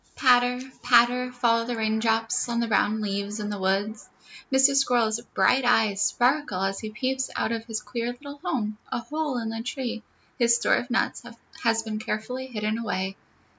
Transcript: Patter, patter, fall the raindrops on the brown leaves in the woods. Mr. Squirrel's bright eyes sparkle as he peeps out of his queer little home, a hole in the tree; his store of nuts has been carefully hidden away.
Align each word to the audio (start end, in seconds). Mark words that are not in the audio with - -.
Patter, 0.15 0.59
patter, 0.81 1.31
fall 1.31 1.65
the 1.65 1.75
raindrops 1.75 2.49
on 2.49 2.59
the 2.59 2.65
brown 2.67 3.01
leaves 3.01 3.39
in 3.39 3.51
the 3.51 3.59
woods. 3.59 4.09
Mr. 4.51 4.75
Squirrel's 4.75 5.21
bright 5.35 5.63
eyes 5.63 6.01
sparkle 6.01 6.63
as 6.63 6.79
he 6.79 6.89
peeps 6.89 7.29
out 7.35 7.51
of 7.51 7.65
his 7.65 7.81
queer 7.83 8.07
little 8.13 8.39
home, 8.39 8.79
a 8.91 8.97
hole 9.01 9.37
in 9.37 9.49
the 9.49 9.61
tree; 9.61 10.01
his 10.39 10.55
store 10.55 10.77
of 10.77 10.89
nuts 10.89 11.21
has 11.63 11.83
been 11.83 11.99
carefully 11.99 12.47
hidden 12.47 12.79
away. 12.79 13.15